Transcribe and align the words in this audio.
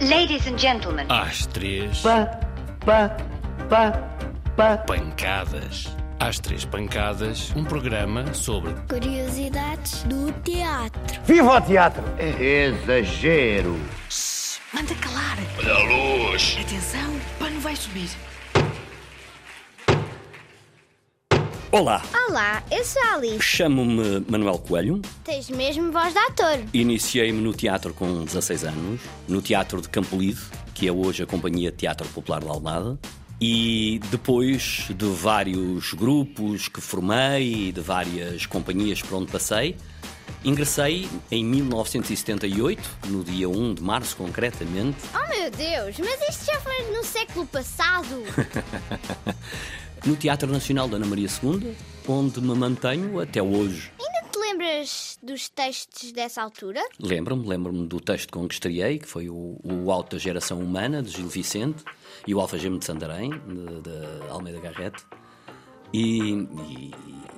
Ladies 0.00 0.46
and 0.46 0.58
gentlemen. 0.58 1.06
Às 1.08 1.46
três. 1.46 2.00
Pá, 2.00 2.26
pá, 2.84 3.16
pá, 3.68 3.92
pá. 4.56 4.76
Pancadas. 4.78 5.94
Às 6.18 6.38
três 6.38 6.64
pancadas, 6.64 7.52
um 7.56 7.64
programa 7.64 8.32
sobre 8.34 8.72
Curiosidades 8.88 10.04
do 10.04 10.32
teatro. 10.42 11.20
Viva 11.24 11.56
o 11.56 11.60
teatro! 11.60 12.02
Exagero. 12.18 13.78
Manda 14.72 14.94
calar. 14.96 15.38
Olha 15.58 15.74
a 15.74 16.28
luz. 16.30 16.56
Atenção, 16.60 17.14
o 17.14 17.20
pano 17.38 17.60
vai 17.60 17.76
subir. 17.76 18.08
Olá, 21.74 22.00
Olá, 22.28 22.62
eu 22.70 22.84
sou 22.84 23.02
a 23.02 23.14
Alice. 23.14 23.40
chamo-me 23.42 24.24
Manuel 24.28 24.60
Coelho. 24.60 25.02
Tens 25.24 25.50
mesmo 25.50 25.90
voz 25.90 26.12
de 26.12 26.18
ator. 26.20 26.60
Iniciei-me 26.72 27.40
no 27.40 27.52
teatro 27.52 27.92
com 27.92 28.24
16 28.24 28.62
anos, 28.62 29.00
no 29.26 29.42
Teatro 29.42 29.82
de 29.82 29.88
Campolide, 29.88 30.40
que 30.72 30.86
é 30.86 30.92
hoje 30.92 31.24
a 31.24 31.26
Companhia 31.26 31.72
de 31.72 31.78
Teatro 31.78 32.06
Popular 32.10 32.40
de 32.42 32.46
Almada. 32.46 32.96
E 33.40 34.00
depois 34.08 34.86
de 34.88 35.06
vários 35.06 35.92
grupos 35.94 36.68
que 36.68 36.80
formei 36.80 37.66
e 37.68 37.72
de 37.72 37.80
várias 37.80 38.46
companhias 38.46 39.02
por 39.02 39.16
onde 39.16 39.32
passei, 39.32 39.76
ingressei 40.44 41.08
em 41.28 41.44
1978, 41.44 42.80
no 43.06 43.24
dia 43.24 43.48
1 43.48 43.74
de 43.74 43.82
março 43.82 44.16
concretamente, 44.16 44.98
Oh 45.12 45.28
meu 45.28 45.50
Deus, 45.50 45.96
mas 45.98 46.28
isto 46.28 46.46
já 46.46 46.60
foi 46.60 46.92
no 46.96 47.02
século 47.02 47.44
passado. 47.48 48.22
no 50.06 50.16
Teatro 50.16 50.50
Nacional 50.50 50.86
da 50.88 50.96
Ana 50.96 51.06
Maria 51.06 51.28
II, 51.42 51.74
onde 52.06 52.40
me 52.40 52.54
mantenho 52.54 53.20
até 53.20 53.42
hoje. 53.42 53.90
Ainda 53.98 54.28
te 54.30 54.38
lembras 54.38 55.18
dos 55.22 55.48
textos 55.48 56.12
dessa 56.12 56.42
altura? 56.42 56.82
Lembro-me, 57.00 57.46
lembro-me 57.46 57.86
do 57.86 58.00
texto 58.00 58.30
com 58.30 58.46
que 58.46 58.54
estreiei, 58.54 58.98
que 58.98 59.06
foi 59.06 59.30
o, 59.30 59.58
o 59.64 59.90
Alto 59.90 60.16
da 60.16 60.18
Geração 60.22 60.58
Humana, 60.60 61.02
de 61.02 61.10
Gil 61.10 61.28
Vicente, 61.28 61.82
e 62.26 62.34
o 62.34 62.40
Alfageme 62.40 62.78
de 62.78 62.84
Santarém, 62.84 63.30
de, 63.30 63.80
de 63.82 64.28
Almeida 64.30 64.60
Garrett. 64.60 65.04
E, 65.94 66.32
e- 66.68 66.90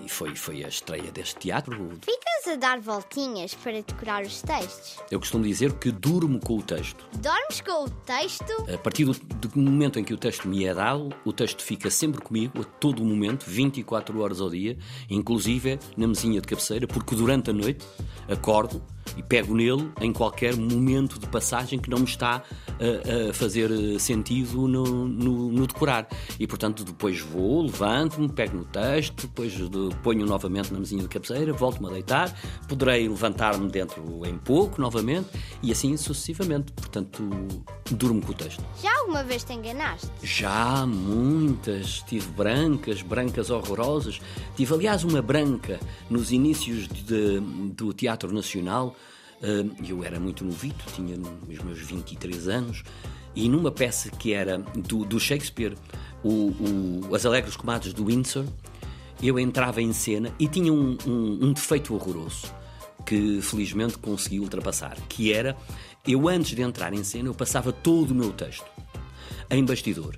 foi, 0.09 0.35
foi 0.35 0.65
a 0.65 0.69
estreia 0.69 1.11
deste 1.13 1.37
teatro. 1.37 1.77
Ficas 2.01 2.53
a 2.53 2.57
dar 2.57 2.81
voltinhas 2.81 3.55
para 3.55 3.83
decorar 3.83 4.23
os 4.23 4.41
textos. 4.41 4.97
Eu 5.11 5.19
costumo 5.19 5.45
dizer 5.45 5.75
que 5.75 5.91
durmo 5.91 6.41
com 6.41 6.57
o 6.57 6.63
texto. 6.63 7.07
Dormes 7.19 7.61
com 7.61 7.85
o 7.85 7.91
texto? 7.91 8.53
A 8.73 8.79
partir 8.79 9.05
do, 9.05 9.13
do 9.13 9.59
momento 9.59 9.99
em 9.99 10.05
que 10.05 10.15
o 10.15 10.17
texto 10.17 10.49
me 10.49 10.65
é 10.65 10.73
dado, 10.73 11.11
o 11.25 11.33
texto 11.35 11.63
fica 11.63 11.91
sempre 11.91 12.23
comigo, 12.23 12.63
a 12.63 12.65
todo 12.65 13.03
o 13.03 13.05
momento, 13.05 13.45
24 13.47 14.19
horas 14.21 14.41
ao 14.41 14.49
dia, 14.49 14.79
inclusive 15.11 15.79
na 15.95 16.07
mesinha 16.07 16.41
de 16.41 16.47
cabeceira, 16.47 16.87
porque 16.87 17.15
durante 17.15 17.51
a 17.51 17.53
noite 17.53 17.85
acordo 18.29 18.83
e 19.17 19.23
pego 19.23 19.55
nele 19.55 19.91
em 20.01 20.13
qualquer 20.13 20.57
momento 20.57 21.19
de 21.19 21.27
passagem 21.27 21.79
que 21.79 21.89
não 21.91 21.99
me 21.99 22.05
está 22.05 22.43
a, 22.79 23.31
a 23.31 23.33
fazer 23.33 23.71
eh, 23.71 23.99
sentido 23.99 24.67
no, 24.69 24.85
no- 25.09 25.51
no 25.53 25.67
decorar. 25.67 26.09
E 26.39 26.47
portanto 26.47 26.85
depois 26.85 27.21
vou, 27.21 27.63
levanto-me, 27.63 28.29
pego 28.29 28.57
no 28.59 28.65
texto, 28.65 29.27
depois 29.27 29.53
de- 29.53 29.69
ponho 30.03 30.27
novamente 30.27 30.73
na 30.73 30.79
mesinha 30.79 31.03
de 31.03 31.09
cabeceira, 31.09 31.53
volto-me 31.53 31.89
a 31.89 31.93
deitar, 31.93 32.35
poderei 32.69 33.09
levantar-me 33.09 33.69
dentro 33.71 34.23
em 34.27 34.37
pouco 34.39 34.81
novamente 34.81 35.29
e 35.63 35.71
assim 35.73 35.97
sucessivamente. 35.97 36.73
Portanto, 36.73 37.23
durmo 37.91 38.21
com 38.23 38.33
o 38.33 38.35
texto. 38.35 38.65
Já 38.83 38.97
alguma 39.01 39.23
vez 39.23 39.45
te 39.45 39.53
enganaste? 39.53 40.09
Já 40.23 40.87
muitas, 40.87 42.01
tive 42.03 42.29
brancas, 42.33 43.03
brancas 43.03 43.51
horrorosas. 43.51 44.21
Tive, 44.57 44.75
aliás, 44.75 45.05
uma 45.05 45.21
branca 45.23 45.79
nos 46.11 46.33
inícios 46.33 46.89
de- 46.89 47.41
do 47.41 47.93
Teatro 47.93 48.33
Nacional. 48.33 48.96
Eu 49.87 50.03
era 50.03 50.19
muito 50.19 50.45
novito, 50.45 50.85
tinha 50.95 51.17
os 51.17 51.59
meus 51.65 51.79
23 51.81 52.49
anos, 52.49 52.83
e 53.35 53.49
numa 53.49 53.71
peça 53.71 54.11
que 54.11 54.33
era 54.33 54.59
do, 54.59 55.05
do 55.05 55.21
Shakespeare, 55.21 55.77
o, 56.25 56.29
o- 57.09 57.15
As 57.15 57.27
Alegres 57.27 57.55
Comadres 57.57 57.93
do 57.93 58.07
Windsor, 58.07 58.45
eu 59.23 59.39
entrava 59.39 59.81
em 59.83 59.93
cena 59.93 60.33
e 60.39 60.49
tinha 60.49 60.73
um, 60.73 60.97
um- 61.07 61.39
um 61.49 61.53
defeito 61.53 61.95
horroroso 61.95 62.53
que 63.05 63.41
felizmente 63.43 63.99
consegui 63.99 64.41
ultrapassar, 64.41 64.97
que 65.09 65.33
era 65.33 65.57
eu 66.07 66.29
antes 66.29 66.57
de 66.57 66.63
entrar 66.63 66.93
em 66.93 67.05
cena 67.05 67.29
eu 67.29 67.35
passava 67.35 67.73
todo 67.73 68.11
o 68.11 68.15
meu 68.15 68.33
texto 68.33 68.65
em 69.51 69.65
bastidor 69.65 70.17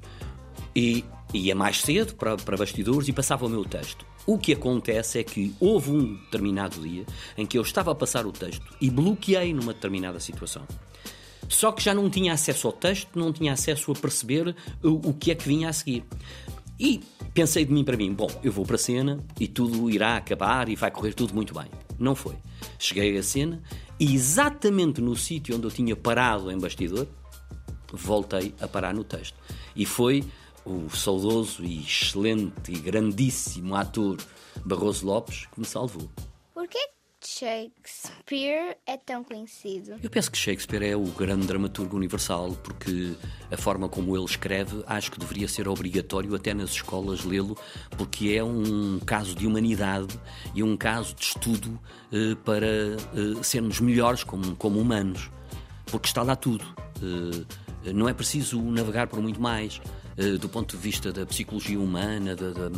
e 0.74 1.04
ia 1.34 1.54
mais 1.54 1.80
cedo 1.82 2.14
para, 2.14 2.36
para 2.36 2.56
bastidores 2.56 3.08
e 3.08 3.12
passava 3.12 3.44
o 3.46 3.48
meu 3.48 3.64
texto. 3.64 4.06
O 4.28 4.36
que 4.36 4.52
acontece 4.52 5.18
é 5.18 5.24
que 5.24 5.54
houve 5.58 5.90
um 5.90 6.14
determinado 6.16 6.82
dia 6.82 7.06
em 7.34 7.46
que 7.46 7.56
eu 7.56 7.62
estava 7.62 7.92
a 7.92 7.94
passar 7.94 8.26
o 8.26 8.30
texto 8.30 8.62
e 8.78 8.90
bloqueei 8.90 9.54
numa 9.54 9.72
determinada 9.72 10.20
situação. 10.20 10.68
Só 11.48 11.72
que 11.72 11.82
já 11.82 11.94
não 11.94 12.10
tinha 12.10 12.34
acesso 12.34 12.66
ao 12.66 12.74
texto, 12.74 13.18
não 13.18 13.32
tinha 13.32 13.54
acesso 13.54 13.90
a 13.90 13.94
perceber 13.94 14.54
o, 14.82 15.08
o 15.08 15.14
que 15.14 15.30
é 15.30 15.34
que 15.34 15.48
vinha 15.48 15.70
a 15.70 15.72
seguir. 15.72 16.04
E 16.78 17.00
pensei 17.32 17.64
de 17.64 17.72
mim 17.72 17.82
para 17.82 17.96
mim, 17.96 18.12
bom, 18.12 18.28
eu 18.44 18.52
vou 18.52 18.66
para 18.66 18.74
a 18.74 18.78
cena 18.78 19.18
e 19.40 19.48
tudo 19.48 19.88
irá 19.88 20.18
acabar 20.18 20.68
e 20.68 20.76
vai 20.76 20.90
correr 20.90 21.14
tudo 21.14 21.34
muito 21.34 21.54
bem. 21.54 21.70
Não 21.98 22.14
foi. 22.14 22.34
Cheguei 22.78 23.16
à 23.16 23.22
cena 23.22 23.62
e 23.98 24.14
exatamente 24.14 25.00
no 25.00 25.16
sítio 25.16 25.56
onde 25.56 25.66
eu 25.66 25.70
tinha 25.70 25.96
parado 25.96 26.52
em 26.52 26.58
bastidor, 26.58 27.06
voltei 27.90 28.54
a 28.60 28.68
parar 28.68 28.92
no 28.92 29.04
texto. 29.04 29.38
E 29.74 29.86
foi 29.86 30.22
o 30.70 30.90
saudoso 30.90 31.64
e 31.64 31.80
excelente 31.80 32.72
e 32.72 32.78
grandíssimo 32.78 33.74
ator 33.74 34.18
Barroso 34.64 35.06
Lopes 35.06 35.46
que 35.46 35.60
me 35.60 35.66
salvou. 35.66 36.08
Porquê 36.52 36.78
Shakespeare 37.24 38.76
é 38.86 38.96
tão 38.96 39.24
conhecido? 39.24 39.96
Eu 40.02 40.08
penso 40.08 40.30
que 40.30 40.38
Shakespeare 40.38 40.82
é 40.84 40.96
o 40.96 41.04
grande 41.04 41.46
dramaturgo 41.46 41.96
universal, 41.96 42.52
porque 42.62 43.14
a 43.50 43.56
forma 43.56 43.88
como 43.88 44.16
ele 44.16 44.24
escreve 44.24 44.82
acho 44.86 45.10
que 45.10 45.18
deveria 45.18 45.48
ser 45.48 45.68
obrigatório 45.68 46.34
até 46.34 46.54
nas 46.54 46.70
escolas 46.70 47.24
lê-lo, 47.24 47.56
porque 47.96 48.30
é 48.30 48.44
um 48.44 49.00
caso 49.00 49.34
de 49.34 49.46
humanidade 49.46 50.18
e 50.54 50.62
um 50.62 50.76
caso 50.76 51.14
de 51.14 51.24
estudo 51.24 51.78
eh, 52.12 52.36
para 52.44 52.66
eh, 52.66 53.42
sermos 53.42 53.80
melhores 53.80 54.22
como, 54.22 54.54
como 54.56 54.78
humanos. 54.78 55.30
Porque 55.86 56.06
está 56.06 56.22
lá 56.22 56.36
tudo. 56.36 56.64
Eh, 57.02 57.92
não 57.92 58.08
é 58.08 58.14
preciso 58.14 58.60
navegar 58.62 59.06
por 59.06 59.20
muito 59.20 59.40
mais. 59.40 59.80
Eh, 60.18 60.32
do 60.36 60.48
ponto 60.48 60.76
de 60.76 60.82
vista 60.82 61.10
da 61.12 61.24
psicologia 61.24 61.78
humana, 61.80 62.34
da- 62.36 62.50
da- 62.50 62.70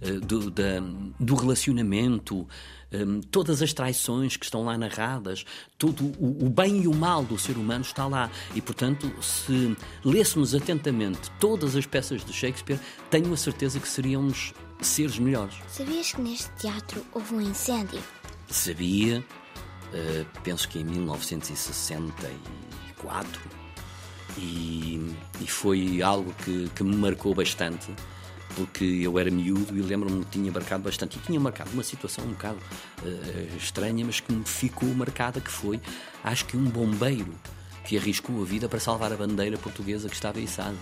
eh, 0.00 0.12
do, 0.20 0.50
da- 0.50 0.80
do 1.20 1.34
relacionamento, 1.34 2.46
eh, 2.92 2.98
todas 3.30 3.60
as 3.60 3.72
traições 3.72 4.36
que 4.36 4.44
estão 4.44 4.64
lá 4.64 4.78
narradas, 4.78 5.44
todo 5.76 6.04
o, 6.18 6.46
o 6.46 6.48
bem 6.48 6.82
e 6.82 6.88
o 6.88 6.94
mal 6.94 7.24
do 7.24 7.36
ser 7.38 7.56
humano 7.56 7.82
está 7.82 8.06
lá. 8.06 8.30
E, 8.54 8.60
portanto, 8.60 9.10
se 9.22 9.76
lêssemos 10.04 10.54
atentamente 10.54 11.30
todas 11.40 11.74
as 11.76 11.86
peças 11.86 12.24
de 12.24 12.32
Shakespeare, 12.32 12.78
tenho 13.10 13.32
a 13.32 13.36
certeza 13.36 13.80
que 13.80 13.88
seríamos 13.88 14.52
seres 14.80 15.18
melhores. 15.18 15.54
Sabias 15.68 16.12
que 16.12 16.20
neste 16.20 16.50
teatro 16.52 17.04
houve 17.12 17.34
um 17.34 17.40
incêndio? 17.40 18.00
Sabia, 18.48 19.24
eh, 19.92 20.24
penso 20.44 20.68
que 20.68 20.78
em 20.78 20.84
1964, 20.84 23.40
e, 24.38 25.14
e 25.40 25.46
foi 25.46 26.02
algo 26.02 26.32
que, 26.44 26.68
que 26.74 26.82
me 26.82 26.96
marcou 26.96 27.34
bastante, 27.34 27.92
porque 28.56 28.84
eu 28.84 29.18
era 29.18 29.30
miúdo 29.30 29.76
e 29.76 29.82
lembro-me 29.82 30.24
que 30.24 30.32
tinha 30.32 30.52
marcado 30.52 30.82
bastante. 30.82 31.18
E 31.18 31.20
tinha 31.20 31.40
marcado 31.40 31.70
uma 31.70 31.82
situação 31.82 32.24
um 32.24 32.30
bocado 32.30 32.58
eh, 33.04 33.48
estranha, 33.56 34.04
mas 34.04 34.20
que 34.20 34.32
me 34.32 34.44
ficou 34.44 34.88
marcada, 34.94 35.40
que 35.40 35.50
foi, 35.50 35.80
acho 36.22 36.44
que 36.46 36.56
um 36.56 36.64
bombeiro 36.64 37.34
que 37.84 37.98
arriscou 37.98 38.40
a 38.42 38.44
vida 38.44 38.68
para 38.68 38.80
salvar 38.80 39.12
a 39.12 39.16
bandeira 39.16 39.58
portuguesa 39.58 40.08
que 40.08 40.14
estava 40.14 40.40
içada. 40.40 40.76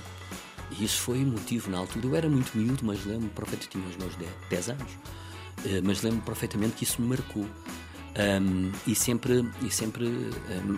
E 0.70 0.84
isso 0.84 1.00
foi 1.00 1.18
motivo 1.24 1.70
na 1.70 1.78
altura. 1.78 2.06
Eu 2.06 2.16
era 2.16 2.28
muito 2.28 2.56
miúdo, 2.56 2.84
mas 2.84 3.04
lembro-me 3.04 3.30
perfeitamente, 3.30 3.68
tinha 3.68 3.86
os 3.86 3.96
meus 3.96 4.14
10, 4.16 4.30
10 4.48 4.68
anos. 4.70 4.92
Eh, 5.64 5.80
mas 5.82 6.02
lembro 6.02 6.22
perfeitamente 6.22 6.76
que 6.76 6.84
isso 6.84 7.00
me 7.00 7.08
marcou. 7.08 7.46
Um, 8.14 8.72
e 8.86 8.94
sempre, 8.94 9.42
e 9.62 9.70
sempre 9.70 10.06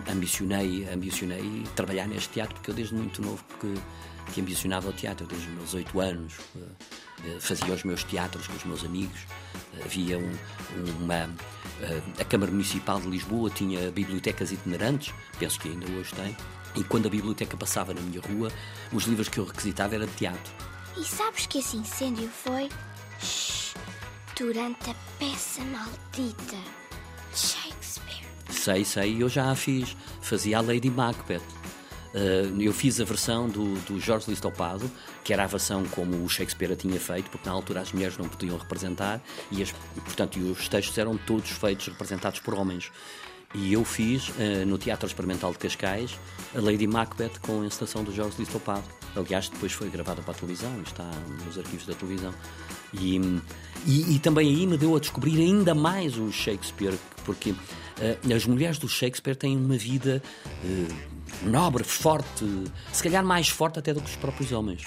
ambicionei, 0.09 0.87
ambicionei 0.89 1.63
trabalhar 1.75 2.07
neste 2.07 2.29
teatro, 2.29 2.55
porque 2.55 2.71
eu 2.71 2.75
desde 2.75 2.95
muito 2.95 3.21
novo 3.21 3.43
que, 3.59 3.73
que 4.31 4.39
ambicionava 4.39 4.87
o 4.87 4.93
teatro, 4.93 5.27
desde 5.27 5.49
os 5.49 5.53
meus 5.53 5.73
oito 5.73 5.99
anos 5.99 6.37
uh, 6.55 6.59
uh, 6.59 7.41
fazia 7.41 7.73
os 7.73 7.83
meus 7.83 8.05
teatros 8.05 8.47
com 8.47 8.55
os 8.55 8.63
meus 8.63 8.85
amigos. 8.85 9.19
Havia 9.83 10.17
um, 10.17 10.31
uma. 11.01 11.25
uh, 11.25 12.21
a 12.21 12.23
Câmara 12.23 12.51
Municipal 12.51 13.01
de 13.01 13.09
Lisboa 13.09 13.49
tinha 13.49 13.91
bibliotecas 13.91 14.53
itinerantes, 14.53 15.13
penso 15.37 15.59
que 15.59 15.67
ainda 15.67 15.91
hoje 15.91 16.13
tem, 16.13 16.37
e 16.73 16.85
quando 16.85 17.07
a 17.07 17.09
biblioteca 17.09 17.57
passava 17.57 17.93
na 17.93 17.99
minha 17.99 18.21
rua, 18.21 18.49
os 18.93 19.03
livros 19.03 19.27
que 19.27 19.39
eu 19.39 19.45
requisitava 19.45 19.95
era 19.95 20.07
de 20.07 20.13
teatro. 20.13 20.53
E 20.97 21.03
sabes 21.03 21.45
que 21.47 21.59
esse 21.59 21.75
incêndio 21.75 22.29
foi? 22.29 22.69
Shhh, 23.19 23.73
durante 24.37 24.89
a 24.89 24.95
peça 25.19 25.61
maldita 25.65 26.84
Shakespeare. 27.35 28.25
Sei, 28.49 28.85
sei, 28.85 29.21
eu 29.21 29.29
já 29.29 29.51
a 29.51 29.55
fiz. 29.55 29.95
Fazia 30.21 30.57
a 30.57 30.61
Lady 30.61 30.89
Macbeth. 30.89 31.41
Uh, 32.13 32.61
eu 32.61 32.71
fiz 32.71 33.01
a 33.01 33.03
versão 33.03 33.49
do, 33.49 33.75
do 33.81 33.99
Jorge 33.99 34.29
Listopado, 34.29 34.89
que 35.21 35.33
era 35.33 35.43
a 35.43 35.47
versão 35.47 35.83
como 35.87 36.23
o 36.23 36.29
Shakespeare 36.29 36.71
a 36.71 36.75
tinha 36.75 36.97
feito, 36.97 37.29
porque 37.29 37.47
na 37.47 37.53
altura 37.53 37.81
as 37.81 37.91
mulheres 37.91 38.17
não 38.17 38.29
podiam 38.29 38.57
representar 38.57 39.21
e, 39.51 39.61
as, 39.61 39.73
portanto, 39.95 40.39
e 40.39 40.43
os 40.43 40.69
textos 40.69 40.97
eram 40.97 41.17
todos 41.17 41.49
feitos, 41.49 41.87
representados 41.87 42.39
por 42.39 42.53
homens. 42.53 42.89
E 43.53 43.73
eu 43.73 43.83
fiz, 43.83 44.29
uh, 44.29 44.65
no 44.65 44.77
Teatro 44.77 45.05
Experimental 45.05 45.51
de 45.51 45.57
Cascais, 45.57 46.17
a 46.55 46.61
Lady 46.61 46.87
Macbeth 46.87 47.39
com 47.41 47.61
a 47.61 47.65
encenação 47.65 48.03
dos 48.03 48.15
Jogos 48.15 48.37
de 48.37 48.43
Estopado. 48.43 48.85
Aliás, 49.15 49.49
depois 49.49 49.71
foi 49.71 49.89
gravada 49.89 50.21
para 50.21 50.31
a 50.31 50.35
televisão, 50.35 50.81
está 50.81 51.09
nos 51.45 51.57
arquivos 51.57 51.85
da 51.85 51.93
televisão. 51.93 52.33
E, 52.93 53.17
e, 53.85 54.15
e, 54.15 54.19
também 54.19 54.49
aí 54.49 54.67
me 54.67 54.77
deu 54.77 54.95
a 54.95 54.99
descobrir 54.99 55.39
ainda 55.39 55.73
mais 55.73 56.17
o 56.17 56.31
Shakespeare, 56.31 56.97
porque 57.23 57.51
uh, 57.51 58.33
as 58.35 58.45
mulheres 58.45 58.77
do 58.77 58.87
Shakespeare 58.87 59.35
têm 59.35 59.55
uma 59.55 59.77
vida 59.77 60.21
uh, 60.63 61.47
nobre, 61.49 61.83
forte, 61.83 62.45
se 62.91 63.03
calhar 63.03 63.23
mais 63.23 63.47
forte 63.47 63.79
até 63.79 63.93
do 63.93 64.01
que 64.01 64.09
os 64.09 64.15
próprios 64.15 64.51
homens. 64.51 64.83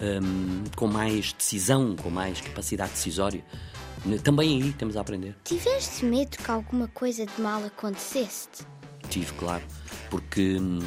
Um, 0.00 0.64
com 0.74 0.88
mais 0.88 1.32
decisão, 1.32 1.94
com 1.94 2.10
mais 2.10 2.40
capacidade 2.40 2.90
decisória. 2.90 3.44
Também 4.24 4.60
aí 4.60 4.72
temos 4.72 4.96
a 4.96 5.00
aprender. 5.00 5.36
Tiveste 5.44 6.04
medo 6.04 6.36
que 6.36 6.50
alguma 6.50 6.88
coisa 6.88 7.24
de 7.24 7.40
mal 7.40 7.64
acontecesse? 7.64 8.48
Tive, 9.08 9.32
claro, 9.34 9.62
porque 10.10 10.58
hum, 10.58 10.80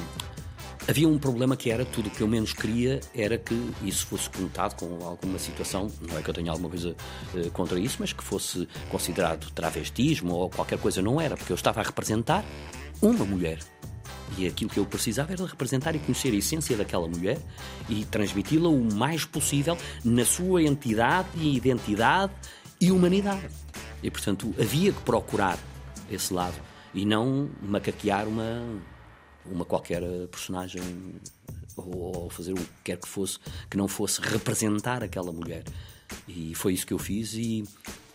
havia 0.88 1.08
um 1.08 1.18
problema 1.18 1.56
que 1.56 1.72
era 1.72 1.84
tudo 1.84 2.08
o 2.08 2.12
que 2.12 2.22
eu 2.22 2.28
menos 2.28 2.54
queria 2.54 3.00
era 3.14 3.38
que 3.38 3.56
isso 3.84 4.06
fosse 4.08 4.30
conotado 4.30 4.76
com 4.76 5.04
alguma 5.04 5.40
situação, 5.40 5.92
não 6.02 6.18
é 6.18 6.22
que 6.22 6.30
eu 6.30 6.34
tenha 6.34 6.52
alguma 6.52 6.70
coisa 6.70 6.96
uh, 7.34 7.52
contra 7.52 7.80
isso, 7.80 7.98
mas 8.00 8.14
que 8.14 8.24
fosse 8.24 8.68
considerado 8.90 9.50
travestismo 9.52 10.34
ou 10.34 10.50
qualquer 10.50 10.78
coisa, 10.78 11.02
não 11.02 11.20
era, 11.20 11.36
porque 11.36 11.52
eu 11.52 11.56
estava 11.56 11.82
a 11.82 11.84
representar 11.84 12.44
uma 13.02 13.26
mulher. 13.26 13.60
E 14.38 14.48
aquilo 14.48 14.70
que 14.70 14.80
eu 14.80 14.86
precisava 14.86 15.34
era 15.34 15.46
representar 15.46 15.96
e 15.96 16.00
conhecer 16.00 16.34
a 16.34 16.36
essência 16.36 16.76
daquela 16.76 17.08
mulher 17.08 17.38
e 17.88 18.04
transmiti-la 18.06 18.70
o 18.70 18.94
mais 18.94 19.24
possível 19.24 19.78
na 20.04 20.26
sua 20.26 20.64
entidade 20.64 21.30
e 21.36 21.56
identidade 21.56 22.34
e 22.82 22.92
humanidade. 22.92 23.48
E, 24.02 24.10
portanto, 24.10 24.54
havia 24.60 24.92
que 24.92 25.02
procurar 25.02 25.58
esse 26.12 26.34
lado 26.34 26.56
e 26.94 27.06
não 27.06 27.50
macaquear 27.62 28.28
uma, 28.28 28.64
uma 29.52 29.66
qualquer 29.66 30.02
personagem 30.28 30.82
ou, 31.76 32.24
ou 32.24 32.30
fazer 32.30 32.54
o 32.54 32.56
que 32.56 32.84
quer 32.84 32.98
que 32.98 33.08
fosse 33.08 33.40
que 33.70 33.78
não 33.78 33.88
fosse 33.88 34.22
representar 34.22 35.04
aquela 35.04 35.32
mulher. 35.32 35.64
E 36.28 36.54
foi 36.56 36.74
isso 36.74 36.86
que 36.86 36.94
eu 36.94 37.00
fiz 37.00 37.34
e, 37.34 37.64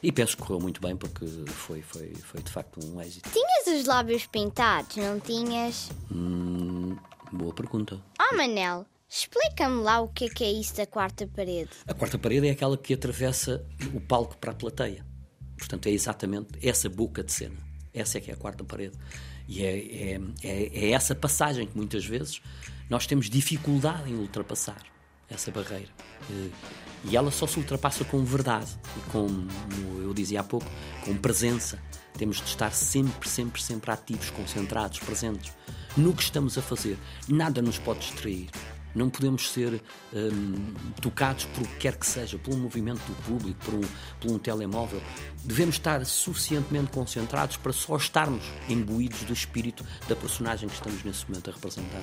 e 0.02 0.12
penso 0.12 0.36
que 0.36 0.42
correu 0.42 0.60
muito 0.60 0.80
bem 0.80 0.96
porque 0.96 1.26
foi, 1.46 1.82
foi, 1.82 2.14
foi 2.14 2.42
de 2.42 2.50
facto 2.50 2.80
um 2.84 3.00
êxito. 3.00 3.28
Tinhas 3.30 3.80
os 3.80 3.86
lábios 3.86 4.26
pintados, 4.26 4.96
não 4.96 5.18
tinhas? 5.18 5.90
Hum, 6.10 6.96
boa 7.32 7.52
pergunta. 7.52 8.00
Oh, 8.20 8.36
Manel, 8.36 8.86
Explica-me 9.12 9.82
lá 9.82 10.00
o 10.00 10.08
que 10.08 10.26
é, 10.26 10.28
que 10.28 10.44
é 10.44 10.52
isso 10.52 10.76
da 10.76 10.86
quarta 10.86 11.26
parede. 11.26 11.70
A 11.84 11.92
quarta 11.92 12.16
parede 12.16 12.46
é 12.46 12.52
aquela 12.52 12.78
que 12.78 12.94
atravessa 12.94 13.66
o 13.92 14.00
palco 14.00 14.36
para 14.36 14.52
a 14.52 14.54
plateia. 14.54 15.04
Portanto, 15.58 15.88
é 15.88 15.90
exatamente 15.90 16.64
essa 16.66 16.88
boca 16.88 17.24
de 17.24 17.32
cena. 17.32 17.69
Essa 17.92 18.18
é 18.18 18.20
que 18.20 18.30
é 18.30 18.34
a 18.34 18.36
quarta 18.36 18.62
parede. 18.64 18.96
E 19.48 19.64
é, 19.64 19.78
é, 19.78 20.20
é, 20.42 20.86
é 20.86 20.90
essa 20.90 21.14
passagem 21.14 21.66
que 21.66 21.76
muitas 21.76 22.04
vezes 22.04 22.40
nós 22.88 23.06
temos 23.06 23.28
dificuldade 23.28 24.10
em 24.10 24.14
ultrapassar 24.14 24.80
essa 25.28 25.50
barreira. 25.50 25.88
E 27.04 27.16
ela 27.16 27.30
só 27.30 27.46
se 27.46 27.58
ultrapassa 27.58 28.04
com 28.04 28.24
verdade 28.24 28.70
com, 29.10 29.26
como 29.26 30.02
eu 30.02 30.12
dizia 30.12 30.40
há 30.40 30.44
pouco, 30.44 30.66
com 31.04 31.16
presença. 31.16 31.78
Temos 32.18 32.38
de 32.38 32.44
estar 32.44 32.72
sempre, 32.72 33.28
sempre, 33.28 33.62
sempre 33.62 33.90
ativos, 33.90 34.30
concentrados, 34.30 34.98
presentes 34.98 35.52
no 35.96 36.12
que 36.14 36.22
estamos 36.22 36.58
a 36.58 36.62
fazer. 36.62 36.98
Nada 37.28 37.62
nos 37.62 37.78
pode 37.78 38.00
distrair. 38.00 38.48
Não 38.94 39.08
podemos 39.08 39.50
ser 39.50 39.82
hum, 40.12 40.74
tocados 41.00 41.44
por 41.46 41.62
o 41.62 41.66
que 41.66 41.76
quer 41.76 41.96
que 41.96 42.06
seja, 42.06 42.38
pelo 42.38 42.56
movimento 42.56 43.00
do 43.00 43.14
público, 43.22 43.58
por 43.64 43.74
um, 43.74 43.80
por 44.20 44.30
um 44.32 44.38
telemóvel. 44.38 45.00
Devemos 45.44 45.76
estar 45.76 46.04
suficientemente 46.04 46.90
concentrados 46.90 47.56
para 47.56 47.72
só 47.72 47.96
estarmos 47.96 48.44
imbuídos 48.68 49.22
do 49.22 49.32
espírito 49.32 49.84
da 50.08 50.16
personagem 50.16 50.68
que 50.68 50.74
estamos 50.74 51.02
nesse 51.04 51.28
momento 51.28 51.50
a 51.50 51.52
representar. 51.52 52.02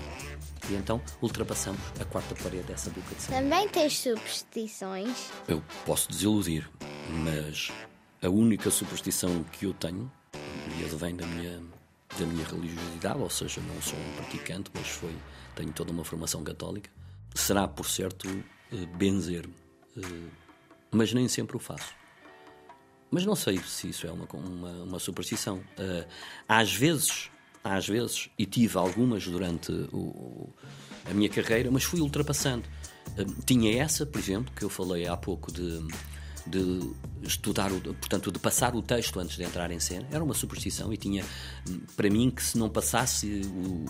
E 0.70 0.76
então 0.76 1.02
ultrapassamos 1.22 1.80
a 2.00 2.06
quarta 2.06 2.36
parede 2.36 2.64
dessa 2.64 2.90
boca 2.90 3.16
de 3.16 3.22
sangue. 3.22 3.42
Também 3.42 3.70
tens 3.70 3.98
superstições? 3.98 5.30
Eu 5.48 5.64
posso 5.86 6.10
desiludir, 6.10 6.70
mas 7.10 7.72
a 8.22 8.30
única 8.30 8.70
superstição 8.70 9.44
que 9.52 9.66
eu 9.66 9.74
tenho, 9.74 10.12
e 10.80 10.86
advém 10.86 11.16
da 11.16 11.26
minha, 11.26 11.62
da 12.18 12.26
minha 12.26 12.46
religiosidade, 12.46 13.20
ou 13.20 13.30
seja, 13.30 13.62
não 13.62 13.82
sou 13.82 13.98
um 13.98 14.12
praticante, 14.18 14.72
mas 14.74 14.88
foi 14.88 15.16
tenho 15.56 15.72
toda 15.72 15.92
uma 15.92 16.04
formação 16.04 16.44
católica, 16.44 16.90
será, 17.34 17.68
por 17.68 17.90
certo, 17.90 18.28
eh, 18.72 18.86
benzer-me. 18.98 19.54
Eh, 19.98 20.30
mas 20.92 21.14
nem 21.14 21.28
sempre 21.28 21.58
o 21.58 21.60
faço. 21.60 21.96
Mas 23.10 23.26
não 23.26 23.36
sei 23.36 23.58
se 23.60 23.90
isso 23.90 24.06
é 24.06 24.12
uma, 24.12 24.28
uma, 24.34 24.72
uma 24.84 25.00
superstição. 25.00 25.62
Eh, 25.78 26.08
às 26.48 26.74
vezes, 26.74 27.32
às 27.64 27.88
vezes, 27.88 28.30
e 28.38 28.46
tive 28.46 28.78
algumas 28.78 29.26
durante 29.26 29.72
o, 29.92 30.50
a 31.10 31.14
minha 31.14 31.30
carreira, 31.30 31.72
mas 31.72 31.84
fui 31.84 32.00
ultrapassando. 32.02 32.64
Tinha 33.46 33.82
essa, 33.82 34.06
por 34.06 34.20
exemplo, 34.20 34.54
que 34.56 34.64
eu 34.64 34.70
falei 34.70 35.08
há 35.08 35.18
pouco 35.18 35.52
de 35.52 35.82
de 36.50 36.94
estudar, 37.24 37.70
portanto, 37.70 38.32
de 38.32 38.40
passar 38.40 38.76
o 38.76 38.82
texto 38.82 39.20
antes 39.20 39.36
de 39.36 39.44
entrar 39.44 39.72
em 39.72 39.80
cena. 39.80 40.08
Era 40.12 40.24
uma 40.24 40.34
superstição 40.34 40.94
e 40.94 40.98
tinha, 40.98 41.26
para 41.96 42.10
mim, 42.10 42.30
que 42.30 42.44
se 42.44 42.58
não 42.58 42.70
passasse 42.70 43.42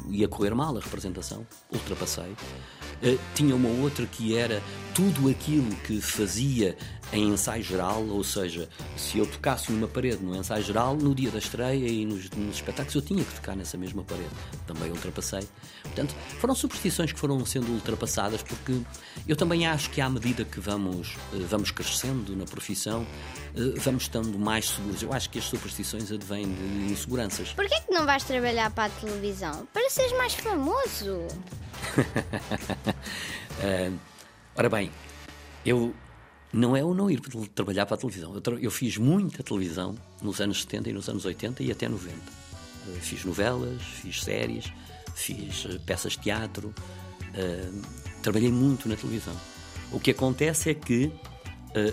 ia 0.09 0.27
correr 0.27 0.53
mal 0.53 0.75
a 0.75 0.79
representação. 0.79 1.45
Ultrapassei. 1.71 2.31
Uh, 2.31 3.19
tinha 3.35 3.55
uma 3.55 3.69
outra 3.69 4.05
que 4.05 4.35
era 4.35 4.61
tudo 4.95 5.29
aquilo 5.29 5.69
que 5.77 6.01
fazia 6.01 6.75
em 7.13 7.29
ensaio 7.29 7.63
geral, 7.63 8.05
ou 8.07 8.23
seja, 8.23 8.67
se 8.97 9.17
eu 9.17 9.25
tocasse 9.25 9.71
numa 9.71 9.87
parede 9.87 10.23
no 10.23 10.35
ensaio 10.35 10.63
geral, 10.63 10.97
no 10.97 11.15
dia 11.15 11.31
da 11.31 11.37
estreia 11.37 11.87
e 11.87 12.05
nos, 12.05 12.29
nos 12.31 12.55
espetáculos 12.55 12.95
eu 12.95 13.01
tinha 13.01 13.23
que 13.23 13.35
tocar 13.35 13.55
nessa 13.55 13.77
mesma 13.77 14.03
parede. 14.03 14.29
Também 14.65 14.91
ultrapassei. 14.91 15.47
Portanto, 15.83 16.15
foram 16.39 16.55
superstições 16.55 17.11
que 17.11 17.19
foram 17.19 17.45
sendo 17.45 17.71
ultrapassadas 17.71 18.41
porque 18.41 18.81
eu 19.27 19.35
também 19.35 19.67
acho 19.67 19.89
que 19.91 20.01
à 20.01 20.09
medida 20.09 20.43
que 20.43 20.59
vamos, 20.59 21.15
uh, 21.33 21.45
vamos 21.47 21.71
crescendo 21.71 22.35
na 22.35 22.45
profissão, 22.47 23.01
uh, 23.03 23.79
vamos 23.81 24.03
estando 24.03 24.37
mais 24.39 24.69
seguros. 24.69 25.01
Eu 25.01 25.13
acho 25.13 25.29
que 25.29 25.39
as 25.39 25.45
superstições 25.45 26.11
advêm 26.11 26.51
de 26.51 26.91
inseguranças. 26.91 27.53
Por 27.53 27.67
que 27.67 27.91
não 27.91 28.05
vais 28.05 28.23
trabalhar 28.23 28.71
para 28.71 28.85
a 28.85 28.89
televisão? 28.89 29.67
Para 29.73 29.89
seres 29.89 30.11
mais 30.13 30.33
famoso. 30.33 31.27
uh, 33.57 33.99
ora 34.55 34.69
bem, 34.69 34.91
eu 35.65 35.93
não 36.51 36.75
é 36.75 36.83
o 36.83 36.93
não 36.93 37.09
ir 37.09 37.21
trabalhar 37.53 37.85
para 37.85 37.95
a 37.95 37.97
televisão. 37.97 38.33
Eu, 38.33 38.41
tra 38.41 38.55
eu, 38.55 38.71
fiz 38.71 38.97
muita 38.97 39.43
televisão 39.43 39.95
nos 40.21 40.39
anos 40.39 40.61
70 40.61 40.89
e 40.89 40.93
nos 40.93 41.09
anos 41.09 41.25
80 41.25 41.63
e 41.63 41.71
até 41.71 41.87
90. 41.87 42.15
Uh, 42.15 42.99
fiz 43.01 43.23
novelas, 43.25 43.81
fiz 43.81 44.23
séries, 44.23 44.71
fiz 45.15 45.65
uh, 45.65 45.79
peças 45.81 46.13
de 46.13 46.19
teatro, 46.19 46.73
trabalhei 48.23 48.51
muito 48.51 48.89
na 48.89 48.95
televisão. 48.95 49.35
O 49.91 49.99
que 49.99 50.11
acontece 50.11 50.69
é 50.69 50.73
que, 50.73 51.11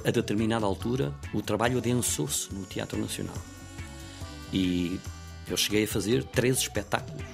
a 0.07 0.11
determinada 0.11 0.65
altura, 0.65 1.13
o 1.33 1.43
trabalho 1.43 1.79
adensou-se 1.79 2.53
no 2.55 2.65
Teatro 2.65 2.99
Nacional. 2.99 3.37
E 4.53 4.99
eu 5.49 5.57
cheguei 5.57 5.85
a 5.85 5.89
fazer 5.89 6.25
três 6.25 6.59
espetáculos 6.59 7.25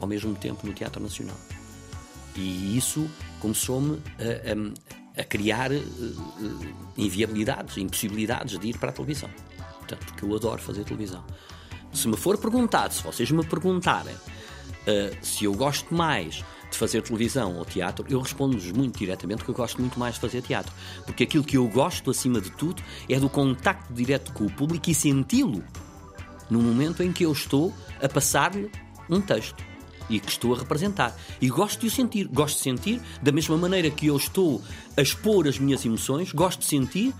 ao 0.00 0.06
mesmo 0.06 0.34
tempo 0.34 0.66
no 0.66 0.72
Teatro 0.72 1.02
Nacional. 1.02 1.36
E 2.36 2.76
isso 2.76 3.10
começou-me 3.40 4.00
a, 4.18 5.18
a, 5.18 5.20
a, 5.20 5.24
criar 5.24 5.70
uh, 5.72 5.84
inviabilidades, 6.96 7.76
impossibilidades 7.76 8.58
de 8.58 8.68
ir 8.68 8.78
para 8.78 8.90
a 8.90 8.92
televisão. 8.92 9.30
Portanto, 9.78 10.06
porque 10.06 10.24
eu 10.24 10.34
adoro 10.34 10.60
fazer 10.60 10.84
televisão. 10.84 11.24
Se 11.92 12.06
me 12.06 12.16
for 12.16 12.38
perguntado, 12.38 12.94
se 12.94 13.02
vocês 13.02 13.30
me 13.30 13.44
perguntarem 13.44 14.14
uh, 14.14 15.16
se 15.20 15.44
eu 15.44 15.54
gosto 15.54 15.92
mais 15.92 16.44
de 16.70 16.78
fazer 16.78 17.02
televisão 17.02 17.56
ou 17.56 17.64
teatro, 17.64 18.04
eu 18.08 18.20
respondo-vos 18.20 18.70
muito 18.72 18.98
diretamente 18.98 19.44
que 19.44 19.50
eu 19.50 19.54
gosto 19.54 19.80
muito 19.80 19.98
mais 19.98 20.14
de 20.14 20.20
fazer 20.20 20.42
teatro. 20.42 20.72
Porque 21.04 21.24
aquilo 21.24 21.44
que 21.44 21.56
eu 21.56 21.66
gosto, 21.68 22.10
acima 22.10 22.40
de 22.40 22.50
tudo, 22.50 22.82
é 23.08 23.18
do 23.18 23.28
contacto 23.28 23.92
direto 23.92 24.32
com 24.32 24.44
o 24.44 24.50
público 24.50 24.90
e 24.90 24.94
senti-lo 24.94 25.62
no 26.48 26.60
momento 26.60 27.02
em 27.02 27.12
que 27.12 27.24
eu 27.24 27.32
estou 27.32 27.72
a 28.02 28.08
passar-lhe 28.08 28.70
um 29.08 29.20
texto 29.20 29.64
e 30.08 30.18
que 30.18 30.30
estou 30.30 30.54
a 30.54 30.58
representar. 30.58 31.16
E 31.40 31.48
gosto 31.48 31.80
de 31.80 31.86
o 31.86 31.90
sentir. 31.90 32.26
Gosto 32.26 32.56
de 32.56 32.62
sentir 32.62 33.00
da 33.22 33.30
mesma 33.30 33.56
maneira 33.56 33.88
que 33.90 34.08
eu 34.08 34.16
estou 34.16 34.60
a 34.96 35.02
expor 35.02 35.46
as 35.46 35.58
minhas 35.58 35.84
emoções, 35.84 36.32
gosto 36.32 36.60
de 36.60 36.66
sentir 36.66 37.14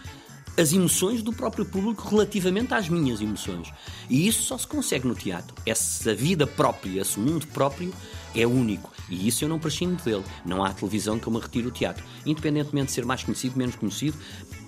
as 0.57 0.73
emoções 0.73 1.23
do 1.23 1.33
próprio 1.33 1.65
público 1.65 2.09
relativamente 2.09 2.75
às 2.75 2.89
minhas 2.89 3.21
emoções. 3.21 3.73
E 4.09 4.27
isso 4.27 4.43
só 4.43 4.59
se 4.59 4.67
consegue 4.67 5.07
no 5.07 5.15
teatro. 5.15 5.55
Essa 5.65 6.15
vida 6.15 6.47
própria, 6.47 7.01
esse 7.01 7.19
mundo 7.19 7.47
próprio 7.47 7.93
é 8.35 8.47
único. 8.47 8.91
E 9.09 9.27
isso 9.27 9.45
eu 9.45 9.49
não 9.49 9.59
prescindo 9.59 10.03
dele. 10.03 10.25
Não 10.45 10.65
há 10.65 10.73
televisão 10.73 11.19
que 11.19 11.27
eu 11.27 11.33
me 11.33 11.41
retire 11.41 11.65
do 11.65 11.71
teatro. 11.71 12.05
Independentemente 12.25 12.87
de 12.87 12.93
ser 12.93 13.05
mais 13.05 13.25
conhecido, 13.25 13.59
menos 13.59 13.75
conhecido, 13.75 14.17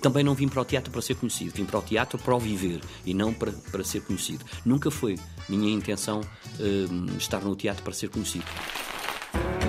também 0.01 0.23
não 0.23 0.33
vim 0.33 0.47
para 0.47 0.61
o 0.61 0.65
teatro 0.65 0.91
para 0.91 1.01
ser 1.01 1.15
conhecido. 1.15 1.53
Vim 1.55 1.65
para 1.65 1.79
o 1.79 1.81
teatro 1.81 2.17
para 2.17 2.35
o 2.35 2.39
viver 2.39 2.81
e 3.05 3.13
não 3.13 3.33
para, 3.33 3.51
para 3.51 3.83
ser 3.83 4.01
conhecido. 4.01 4.43
Nunca 4.65 4.91
foi 4.91 5.17
minha 5.47 5.71
intenção 5.73 6.21
uh, 6.21 7.17
estar 7.17 7.41
no 7.41 7.55
teatro 7.55 7.83
para 7.83 7.93
ser 7.93 8.09
conhecido. 8.09 8.45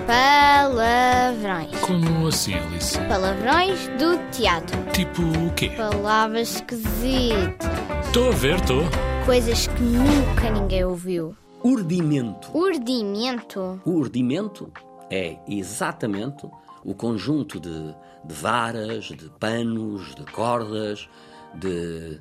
Palavrões. 0.07 1.81
Como 1.81 2.29
assim, 2.29 2.55
Alice? 2.55 2.99
Palavrões 3.09 3.89
do 3.99 4.19
teatro. 4.31 4.79
Tipo 4.93 5.23
o 5.23 5.53
quê? 5.55 5.71
Palavras 5.71 6.57
esquisitas. 6.57 7.69
Estou 8.07 8.29
a 8.29 8.33
ver, 8.33 8.57
estou. 8.57 8.83
Coisas 9.25 9.67
que 9.67 9.83
nunca 9.83 10.51
ninguém 10.51 10.85
ouviu. 10.85 11.35
Urdimento. 11.63 12.51
Urdimento. 12.57 13.81
O 13.87 13.93
urdimento 13.93 14.71
é 15.11 15.39
exatamente 15.49 16.47
o 16.85 16.95
conjunto 16.95 17.59
de, 17.59 17.95
de 18.25 18.35
varas, 18.35 19.05
de 19.05 19.31
panos, 19.41 20.15
de 20.15 20.25
cordas, 20.31 21.09
de, 21.55 22.21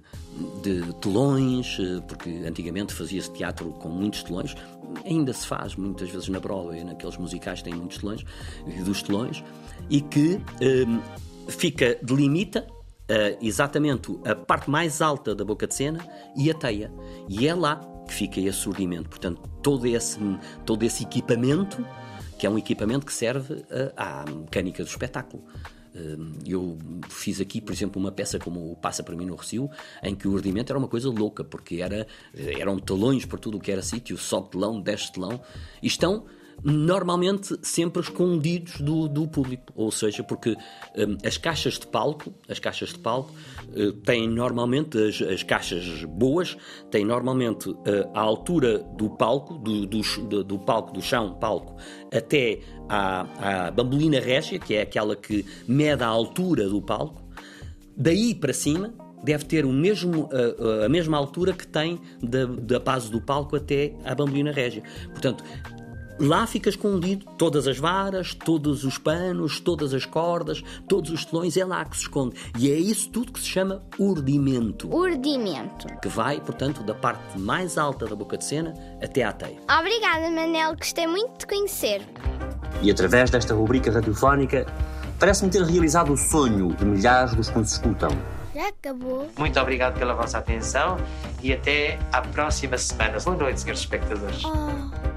de 0.61 0.93
telões, 1.01 1.77
eh, 1.79 2.01
porque 2.07 2.29
antigamente 2.47 2.93
fazia-se 2.93 3.31
teatro 3.31 3.71
com 3.73 3.89
muitos 3.89 4.23
telões, 4.23 4.55
ainda 5.05 5.33
se 5.33 5.45
faz 5.45 5.75
muitas 5.75 6.09
vezes 6.09 6.27
na 6.27 6.39
Broadway, 6.39 6.83
naqueles 6.83 7.17
musicais 7.17 7.62
têm 7.62 7.73
muitos 7.73 7.97
telões, 7.97 8.23
dos 8.85 9.03
telões, 9.03 9.43
e 9.89 10.01
que 10.01 10.41
eh, 10.62 10.85
fica, 11.50 11.97
delimita 12.01 12.67
eh, 13.07 13.38
exatamente 13.41 14.17
a 14.25 14.35
parte 14.35 14.69
mais 14.69 15.01
alta 15.01 15.35
da 15.35 15.43
boca 15.43 15.67
de 15.67 15.75
cena 15.75 16.05
e 16.35 16.50
a 16.50 16.53
teia. 16.53 16.91
E 17.27 17.47
é 17.47 17.53
lá 17.53 17.79
que 18.07 18.13
fica 18.13 18.39
esse 18.39 18.67
urdimento. 18.67 19.09
Portanto, 19.09 19.41
todo 19.62 19.85
esse, 19.85 20.19
todo 20.65 20.83
esse 20.83 21.03
equipamento, 21.03 21.85
que 22.38 22.47
é 22.47 22.50
um 22.50 22.57
equipamento 22.57 23.05
que 23.05 23.13
serve 23.13 23.53
uh, 23.53 23.93
à 23.95 24.25
mecânica 24.25 24.83
do 24.83 24.89
espetáculo. 24.89 25.43
Uh, 25.95 26.33
eu 26.45 26.77
fiz 27.09 27.39
aqui, 27.39 27.62
por 27.62 27.71
exemplo, 27.71 28.01
uma 28.01 28.12
peça 28.12 28.39
como 28.39 28.71
o 28.71 28.75
Passa 28.75 29.03
para 29.03 29.15
mim 29.15 29.25
no 29.25 29.35
Recio, 29.35 29.69
em 30.01 30.15
que 30.15 30.27
o 30.27 30.31
urdimento 30.31 30.71
era 30.71 30.79
uma 30.79 30.88
coisa 30.88 31.09
louca, 31.09 31.43
porque 31.43 31.81
era, 31.81 32.07
eram 32.35 32.79
talões 32.79 33.25
por 33.25 33.39
tudo 33.39 33.57
o 33.57 33.59
que 33.59 33.71
era 33.71 33.81
sítio, 33.81 34.17
sobe 34.17 34.51
telão, 34.51 34.81
desce 34.81 35.12
telão, 35.12 35.39
e 35.81 35.88
estão 35.88 36.25
normalmente 36.63 37.57
sempre 37.62 38.01
escondidos 38.01 38.79
do, 38.79 39.07
do 39.07 39.27
público, 39.27 39.72
ou 39.75 39.91
seja, 39.91 40.24
porque 40.24 40.51
um, 40.95 41.17
as 41.25 41.38
caixas 41.38 41.79
de 41.79 41.88
palco, 41.88 42.33
as 42.48 42.60
caixas 42.60 42.89
de 42.89 43.00
palco 43.00 43.31
uh, 43.75 43.91
têm 43.93 44.27
normalmente 44.27 44.98
as, 44.98 45.22
as, 45.22 45.43
caixas 45.43 46.03
boas 46.05 46.57
têm 46.89 47.05
normalmente 47.05 47.69
uh, 47.69 47.83
a 48.13 48.22
altura 48.22 48.79
do 48.79 49.10
palco, 49.10 49.55
do, 49.55 49.86
do, 49.86 50.43
do, 50.43 50.60
palco, 50.60 50.93
do 50.93 51.01
chão 51.01 51.33
palco, 51.33 51.75
até 52.12 52.60
à, 52.88 53.72
bambolina 53.72 54.19
régia, 54.19 54.60
que 54.60 54.75
é 54.75 54.81
aquela 54.81 55.15
que 55.15 55.45
mede 55.67 56.03
a 56.03 56.07
altura 56.07 56.67
do 56.69 56.81
palco. 56.81 57.22
Daí 57.95 58.33
para 58.33 58.53
cima 58.53 58.93
deve 59.24 59.45
ter 59.45 59.65
o 59.65 59.72
mesmo, 59.72 60.29
a, 60.31 60.86
a 60.86 60.89
mesma 60.89 61.17
altura 61.17 61.53
que 61.53 61.65
tem 61.65 62.00
da, 62.22 62.45
da 62.45 62.79
base 62.79 63.10
do 63.10 63.22
palco 63.22 63.55
até 63.55 63.93
à 64.03 64.13
bambolina 64.13 64.51
régia. 64.51 64.83
Portanto, 65.12 65.43
Lá 66.20 66.46
fica 66.46 66.70
escondido 66.70 67.25
todas 67.38 67.67
as 67.67 67.77
varas, 67.77 68.34
todos 68.34 68.84
os 68.84 68.98
panos, 68.98 69.60
todas 69.60 69.93
as 69.93 70.05
cordas, 70.05 70.63
todos 70.88 71.12
os 71.12 71.25
telões, 71.25 71.58
é 71.58 71.65
lá 71.65 71.84
que 71.86 71.96
se 71.96 72.03
esconde. 72.03 72.36
E 72.58 72.72
é 72.72 72.75
isso 72.75 73.10
tudo 73.10 73.32
que 73.32 73.39
se 73.39 73.48
chama 73.48 73.84
urdimento. 73.98 74.93
Urdimento. 74.93 75.88
Que 76.01 76.08
vai, 76.08 76.39
portanto, 76.39 76.84
da 76.84 76.93
parte 76.93 77.38
mais 77.38 77.77
alta 77.77 78.05
da 78.05 78.15
boca 78.15 78.38
de 78.38 78.46
cena 78.46 78.74
até 79.01 79.24
à 79.24 79.32
teia. 79.32 79.58
Obrigada, 79.79 80.29
Manel, 80.29 80.75
gostei 80.75 81.08
muito 81.08 81.39
de 81.39 81.48
conhecer. 81.48 82.01
E 82.82 82.91
através 82.91 83.29
desta 83.29 83.53
rubrica 83.53 83.91
radiofónica, 83.91 84.67
parece-me 85.20 85.50
ter 85.50 85.63
realizado 85.63 86.13
o 86.13 86.17
sonho 86.17 86.74
de 86.74 86.86
milhares 86.86 87.34
dos 87.34 87.50
que 87.50 87.58
nos 87.58 87.72
escutam. 87.72 88.12
Já 88.53 88.67
acabou. 88.67 89.29
Muito 89.38 89.60
obrigado 89.60 89.98
pela 89.98 90.13
vossa 90.13 90.38
atenção 90.38 90.98
e 91.41 91.51
até 91.51 91.98
à 92.12 92.22
próxima 92.22 92.77
semana. 92.77 93.17
Boa 93.20 93.36
noite, 93.36 93.62
senhores 93.62 93.79
espectadores. 93.79 94.43
Oh. 94.46 95.12